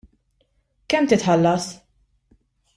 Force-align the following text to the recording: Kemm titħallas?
Kemm 0.93 1.11
titħallas? 1.13 1.71